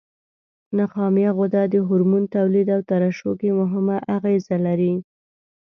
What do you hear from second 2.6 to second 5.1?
او ترشح کې مهمه اغیزه لري.